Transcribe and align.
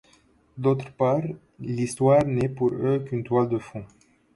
D’autre 0.57 0.91
part, 0.93 1.21
l’histoire 1.59 2.25
n’est 2.25 2.49
pour 2.49 2.71
eux 2.73 3.03
qu’une 3.07 3.23
toile 3.23 3.47
de 3.49 3.59
fond. 3.59 3.85